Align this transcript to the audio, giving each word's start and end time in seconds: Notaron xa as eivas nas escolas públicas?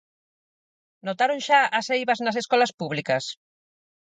Notaron 1.07 1.39
xa 1.47 1.61
as 1.79 1.85
eivas 1.97 2.19
nas 2.25 2.39
escolas 2.41 2.71
públicas? 2.79 3.23